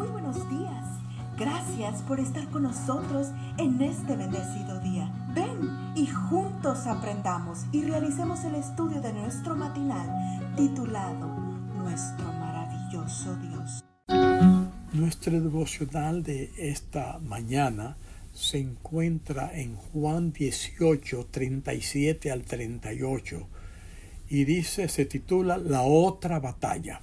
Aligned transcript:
Muy 0.00 0.08
buenos 0.08 0.48
días. 0.48 0.86
Gracias 1.38 2.00
por 2.00 2.20
estar 2.20 2.48
con 2.48 2.62
nosotros 2.62 3.28
en 3.58 3.82
este 3.82 4.16
bendecido 4.16 4.80
día. 4.80 5.12
Ven 5.34 5.92
y 5.94 6.06
juntos 6.06 6.86
aprendamos 6.86 7.66
y 7.70 7.82
realicemos 7.82 8.42
el 8.44 8.54
estudio 8.54 9.02
de 9.02 9.12
nuestro 9.12 9.54
matinal 9.54 10.08
titulado 10.56 11.28
Nuestro 11.76 12.32
maravilloso 12.32 13.36
Dios. 13.36 13.84
Nuestro 14.94 15.38
devocional 15.38 16.22
de 16.22 16.50
esta 16.56 17.18
mañana 17.18 17.98
se 18.32 18.58
encuentra 18.58 19.50
en 19.52 19.76
Juan 19.76 20.32
18, 20.32 21.26
37 21.30 22.30
al 22.30 22.44
38 22.44 23.46
y 24.30 24.44
dice, 24.44 24.88
se 24.88 25.04
titula 25.04 25.58
La 25.58 25.82
otra 25.82 26.40
batalla. 26.40 27.02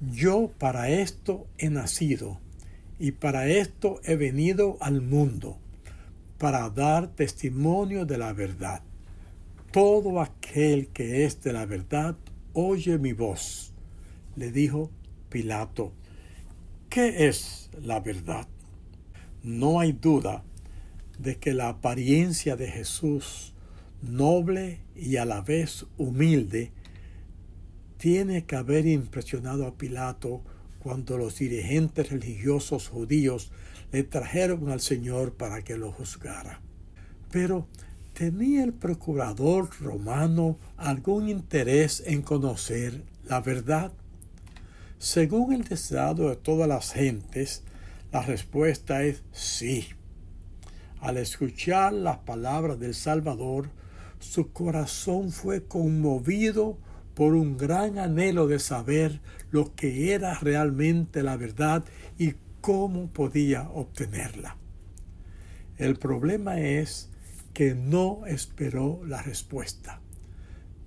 Yo 0.00 0.50
para 0.56 0.88
esto 0.88 1.46
he 1.58 1.68
nacido 1.68 2.40
y 2.98 3.12
para 3.12 3.48
esto 3.48 4.00
he 4.04 4.16
venido 4.16 4.78
al 4.80 5.02
mundo, 5.02 5.58
para 6.38 6.70
dar 6.70 7.08
testimonio 7.08 8.06
de 8.06 8.16
la 8.16 8.32
verdad. 8.32 8.82
Todo 9.72 10.22
aquel 10.22 10.88
que 10.88 11.26
es 11.26 11.42
de 11.42 11.52
la 11.52 11.66
verdad 11.66 12.16
oye 12.54 12.98
mi 12.98 13.12
voz. 13.12 13.74
Le 14.36 14.50
dijo 14.50 14.90
Pilato, 15.28 15.92
¿qué 16.88 17.28
es 17.28 17.68
la 17.82 18.00
verdad? 18.00 18.48
No 19.42 19.80
hay 19.80 19.92
duda 19.92 20.44
de 21.18 21.36
que 21.36 21.52
la 21.52 21.68
apariencia 21.68 22.56
de 22.56 22.68
Jesús, 22.68 23.52
noble 24.00 24.80
y 24.96 25.16
a 25.16 25.26
la 25.26 25.42
vez 25.42 25.84
humilde, 25.98 26.72
tiene 28.00 28.46
que 28.46 28.56
haber 28.56 28.86
impresionado 28.86 29.66
a 29.66 29.74
Pilato 29.74 30.40
cuando 30.78 31.18
los 31.18 31.38
dirigentes 31.38 32.08
religiosos 32.08 32.88
judíos 32.88 33.52
le 33.92 34.04
trajeron 34.04 34.70
al 34.70 34.80
Señor 34.80 35.34
para 35.34 35.60
que 35.60 35.76
lo 35.76 35.92
juzgara. 35.92 36.62
Pero 37.30 37.66
¿tenía 38.14 38.64
el 38.64 38.72
procurador 38.72 39.68
romano 39.80 40.56
algún 40.78 41.28
interés 41.28 42.02
en 42.06 42.22
conocer 42.22 43.02
la 43.28 43.42
verdad? 43.42 43.92
Según 44.98 45.52
el 45.52 45.64
deseado 45.64 46.30
de 46.30 46.36
todas 46.36 46.66
las 46.66 46.94
gentes, 46.94 47.64
la 48.12 48.22
respuesta 48.22 49.02
es 49.02 49.22
sí. 49.30 49.88
Al 51.00 51.18
escuchar 51.18 51.92
las 51.92 52.16
palabras 52.20 52.80
del 52.80 52.94
Salvador, 52.94 53.68
su 54.20 54.52
corazón 54.52 55.32
fue 55.32 55.64
conmovido 55.64 56.78
por 57.14 57.34
un 57.34 57.56
gran 57.56 57.98
anhelo 57.98 58.46
de 58.46 58.58
saber 58.58 59.20
lo 59.50 59.74
que 59.74 60.14
era 60.14 60.34
realmente 60.34 61.22
la 61.22 61.36
verdad 61.36 61.84
y 62.18 62.34
cómo 62.60 63.08
podía 63.08 63.68
obtenerla. 63.70 64.56
El 65.76 65.96
problema 65.96 66.60
es 66.60 67.10
que 67.52 67.74
no 67.74 68.26
esperó 68.26 69.00
la 69.06 69.22
respuesta. 69.22 70.00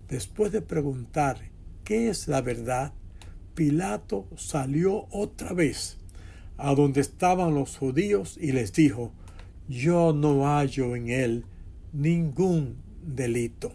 Después 0.07 0.51
de 0.51 0.61
preguntar 0.61 1.39
qué 1.83 2.09
es 2.09 2.27
la 2.27 2.41
verdad, 2.41 2.93
Pilato 3.55 4.27
salió 4.35 5.07
otra 5.11 5.53
vez 5.53 5.97
a 6.57 6.73
donde 6.75 7.01
estaban 7.01 7.55
los 7.55 7.77
judíos 7.77 8.37
y 8.39 8.51
les 8.51 8.73
dijo, 8.73 9.11
yo 9.67 10.13
no 10.13 10.45
hallo 10.45 10.95
en 10.95 11.09
él 11.09 11.45
ningún 11.91 12.77
delito. 13.05 13.73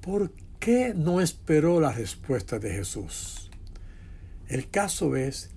¿Por 0.00 0.32
qué 0.64 0.94
no 0.94 1.20
esperó 1.20 1.78
la 1.78 1.92
respuesta 1.92 2.58
de 2.58 2.70
Jesús? 2.70 3.50
El 4.48 4.70
caso 4.70 5.14
es 5.14 5.50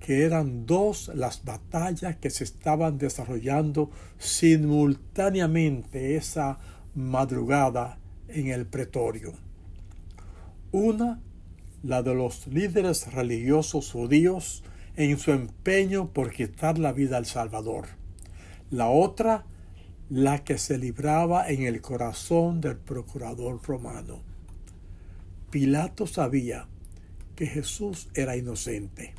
que 0.00 0.24
eran 0.24 0.66
dos 0.66 1.10
las 1.14 1.46
batallas 1.46 2.16
que 2.16 2.28
se 2.28 2.44
estaban 2.44 2.98
desarrollando 2.98 3.90
simultáneamente 4.18 6.16
esa 6.16 6.58
madrugada 6.94 7.98
en 8.28 8.48
el 8.48 8.66
pretorio. 8.66 9.32
Una, 10.72 11.22
la 11.82 12.02
de 12.02 12.14
los 12.14 12.46
líderes 12.46 13.14
religiosos 13.14 13.92
judíos 13.92 14.62
en 14.96 15.18
su 15.18 15.32
empeño 15.32 16.12
por 16.12 16.32
quitar 16.32 16.78
la 16.78 16.92
vida 16.92 17.16
al 17.16 17.24
Salvador. 17.24 17.86
La 18.70 18.90
otra, 18.90 19.46
la 20.10 20.44
que 20.44 20.58
se 20.58 20.76
libraba 20.76 21.48
en 21.48 21.62
el 21.62 21.80
corazón 21.80 22.60
del 22.60 22.76
procurador 22.76 23.58
romano. 23.62 24.33
Pilato 25.54 26.08
sabía 26.08 26.66
que 27.36 27.46
Jesús 27.46 28.08
era 28.14 28.36
inocente. 28.36 29.14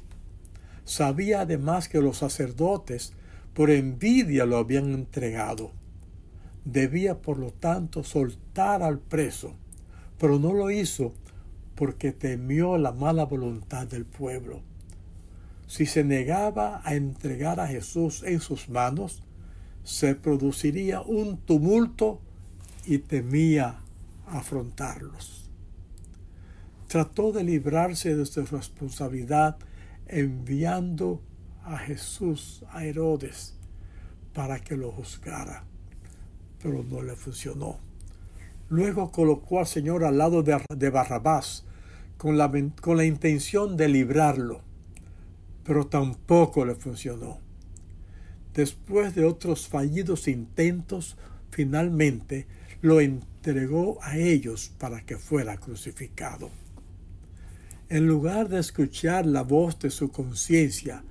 Sabía 0.83 1.39
además 1.39 1.87
que 1.87 2.01
los 2.01 2.17
sacerdotes 2.17 3.13
por 3.53 3.69
envidia 3.69 4.45
lo 4.45 4.57
habían 4.57 4.93
entregado. 4.93 5.71
Debía 6.65 7.21
por 7.21 7.37
lo 7.39 7.51
tanto 7.51 8.03
soltar 8.03 8.83
al 8.83 8.99
preso, 8.99 9.53
pero 10.19 10.37
no 10.37 10.51
lo 10.51 10.71
hizo 10.71 11.13
porque 11.73 12.11
temió 12.11 12.77
la 12.77 12.91
mala 12.91 13.23
voluntad 13.23 13.87
del 13.87 14.03
pueblo. 14.03 14.59
Si 15.67 15.85
se 15.85 16.03
negaba 16.03 16.81
a 16.83 16.95
entregar 16.95 17.61
a 17.61 17.67
Jesús 17.67 18.23
en 18.23 18.41
sus 18.41 18.67
manos, 18.67 19.23
se 19.85 20.15
produciría 20.15 20.99
un 20.99 21.37
tumulto 21.37 22.19
y 22.85 22.97
temía 22.97 23.79
afrontarlos 24.27 25.44
trató 26.95 27.33
de 27.33 27.43
librarse 27.43 28.15
de 28.15 28.25
su 28.25 28.45
responsabilidad 28.45 29.57
enviando 30.07 31.21
a 31.65 31.77
Jesús 31.77 32.63
a 32.69 32.85
Herodes 32.85 33.53
para 34.33 34.61
que 34.61 34.77
lo 34.77 34.93
juzgara, 34.93 35.65
pero 36.63 36.85
no 36.85 37.01
le 37.01 37.17
funcionó. 37.17 37.79
Luego 38.69 39.11
colocó 39.11 39.59
al 39.59 39.67
Señor 39.67 40.05
al 40.05 40.17
lado 40.17 40.41
de, 40.41 40.89
Barrabás 40.89 41.65
con 42.15 42.37
la, 42.37 42.49
con 42.79 42.95
la 42.95 43.03
intención 43.03 43.75
de 43.75 43.89
librarlo, 43.89 44.61
pero 45.65 45.87
tampoco 45.87 46.63
le 46.63 46.75
funcionó. 46.75 47.41
Después 48.53 49.13
de 49.15 49.25
otros 49.25 49.67
fallidos 49.67 50.29
intentos, 50.29 51.17
finalmente 51.51 52.47
lo 52.81 53.01
entregó 53.01 54.01
a 54.01 54.15
ellos 54.17 54.71
para 54.79 55.05
que 55.05 55.17
fuera 55.17 55.57
crucificado. 55.57 56.49
En 57.87 58.07
lugar 58.07 58.49
de 58.49 58.59
escuchar 58.59 59.27
la 59.27 59.43
voz 59.43 59.77
de 59.77 59.91
su 59.91 60.09
conciencia, 60.11 61.03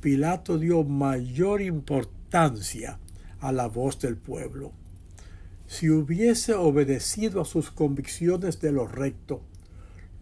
Pilato 0.00 0.56
dio 0.56 0.82
mayor 0.82 1.60
importancia 1.60 2.98
a 3.40 3.52
la 3.52 3.66
voz 3.66 4.00
del 4.00 4.16
pueblo. 4.16 4.72
Si 5.66 5.90
hubiese 5.90 6.54
obedecido 6.54 7.42
a 7.42 7.44
sus 7.44 7.70
convicciones 7.70 8.58
de 8.62 8.72
lo 8.72 8.86
recto, 8.86 9.42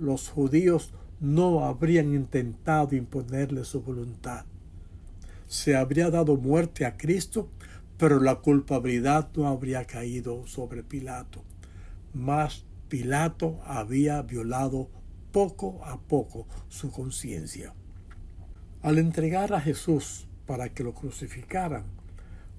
los 0.00 0.28
judíos 0.28 0.92
no 1.20 1.64
habrían 1.64 2.14
intentado 2.14 2.96
imponerle 2.96 3.64
su 3.64 3.82
voluntad. 3.82 4.44
Se 5.46 5.76
habría 5.76 6.10
dado 6.10 6.36
muerte 6.36 6.84
a 6.84 6.96
Cristo, 6.96 7.48
pero 7.96 8.18
la 8.18 8.36
culpabilidad 8.36 9.30
no 9.36 9.46
habría 9.46 9.84
caído 9.84 10.48
sobre 10.48 10.82
Pilato. 10.82 11.44
Mas 12.12 12.64
Pilato 12.88 13.60
había 13.64 14.20
violado 14.22 14.90
poco 15.32 15.80
a 15.84 15.98
poco 15.98 16.46
su 16.68 16.90
conciencia. 16.92 17.74
Al 18.82 18.98
entregar 18.98 19.52
a 19.54 19.60
Jesús 19.60 20.26
para 20.46 20.68
que 20.68 20.84
lo 20.84 20.92
crucificaran, 20.92 21.84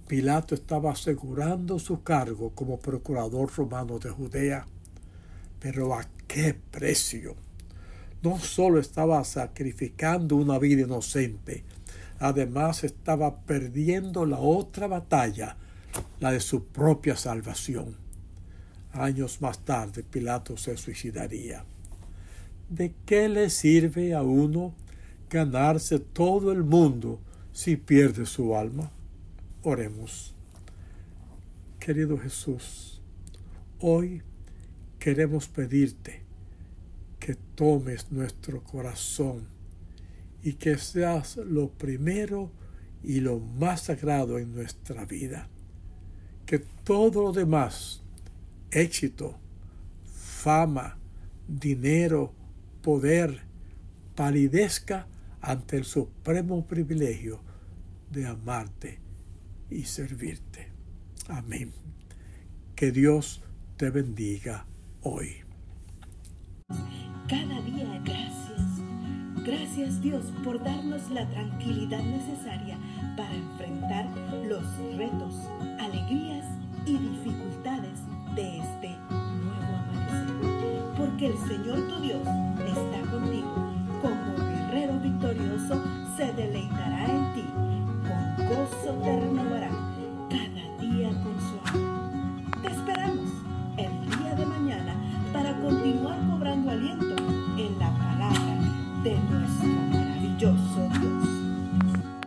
Pilato 0.08 0.54
estaba 0.54 0.92
asegurando 0.92 1.80
su 1.80 2.04
cargo 2.04 2.52
como 2.52 2.80
procurador 2.80 3.50
romano 3.56 4.00
de 4.00 4.10
Judea. 4.10 4.66
Pero 5.60 5.94
¿a 5.94 6.06
qué 6.28 6.54
precio? 6.72 7.36
No 8.22 8.40
solo 8.40 8.80
estaba 8.80 9.24
sacrificando 9.24 10.36
una 10.36 10.60
vida 10.60 10.82
inocente, 10.82 11.64
además 12.20 12.84
estaba 12.84 13.42
perdiendo 13.42 14.26
la 14.26 14.40
otra 14.40 14.88
batalla, 14.88 15.58
la 16.20 16.32
de 16.32 16.40
su 16.40 16.66
propia 16.66 17.16
salvación. 17.16 17.98
Años 18.92 19.42
más 19.42 19.60
tarde 19.60 20.04
Pilato 20.04 20.58
se 20.58 20.78
suicidaría. 20.78 21.66
¿De 22.74 22.92
qué 23.06 23.30
le 23.30 23.52
sirve 23.52 24.16
a 24.16 24.24
uno 24.24 24.74
ganarse 25.30 26.00
todo 26.00 26.52
el 26.52 26.64
mundo 26.64 27.20
si 27.52 27.76
pierde 27.76 28.26
su 28.26 28.56
alma? 28.56 28.92
Oremos. 29.62 30.34
Querido 31.80 32.18
Jesús, 32.18 33.00
hoy 33.80 34.24
queremos 34.98 35.48
pedirte 35.48 36.24
que 37.20 37.36
tomes 37.36 38.12
nuestro 38.12 38.64
corazón 38.64 39.48
y 40.42 40.54
que 40.54 40.78
seas 40.78 41.38
lo 41.38 41.70
primero 41.70 42.50
y 43.04 43.20
lo 43.20 43.40
más 43.40 43.82
sagrado 43.82 44.40
en 44.40 44.56
nuestra 44.56 45.06
vida. 45.06 45.48
Que 46.48 46.60
todo 46.60 47.22
lo 47.22 47.32
demás, 47.34 48.02
éxito, 48.72 49.38
fama, 50.06 50.98
dinero, 51.48 52.34
poder 52.84 53.42
palidezca 54.14 55.08
ante 55.42 55.78
el 55.78 55.86
supremo 55.86 56.68
privilegio 56.68 57.42
de 58.12 58.28
amarte 58.28 59.00
y 59.72 59.86
servirte. 59.86 60.72
Amén. 61.30 61.72
Que 62.76 62.92
Dios 62.92 63.42
te 63.78 63.90
bendiga 63.90 64.68
hoy. 65.02 65.38
Cada 67.28 67.62
día 67.62 68.02
gracias. 68.06 68.62
Gracias 69.46 70.02
Dios 70.02 70.26
por 70.44 70.64
darnos 70.64 71.10
la 71.10 71.28
tranquilidad 71.30 72.04
necesaria 72.04 72.78
para 73.18 73.34
enfrentar 73.34 74.06
los 74.48 74.64
retos, 74.98 75.34
alegrías 75.80 76.46
y 76.86 76.98
dificultades 76.98 78.00
de 78.36 78.60
este 78.60 79.03
el 81.26 81.38
Señor 81.38 81.88
tu 81.88 82.02
Dios 82.02 82.22
está 82.22 83.12
contigo. 83.12 83.72
Como 84.02 84.36
guerrero 84.50 85.00
victorioso 85.00 85.82
se 86.18 86.34
deleitará 86.34 87.06
en 87.06 87.34
ti 87.34 87.46
con 88.08 88.48
gozo 88.48 88.94
terrenal 89.02 89.93